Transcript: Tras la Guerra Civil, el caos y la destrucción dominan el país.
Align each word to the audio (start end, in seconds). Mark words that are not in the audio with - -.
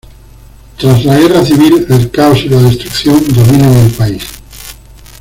Tras 0.79 1.05
la 1.05 1.15
Guerra 1.15 1.45
Civil, 1.45 1.85
el 1.87 2.09
caos 2.09 2.39
y 2.45 2.49
la 2.49 2.59
destrucción 2.63 3.23
dominan 3.35 3.71
el 3.77 3.91
país. 3.91 4.23